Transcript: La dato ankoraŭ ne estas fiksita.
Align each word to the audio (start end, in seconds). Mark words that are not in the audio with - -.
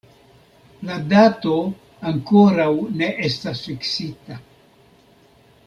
La 0.87 0.95
dato 1.11 1.57
ankoraŭ 2.13 2.71
ne 3.01 3.11
estas 3.29 3.63
fiksita. 3.69 4.43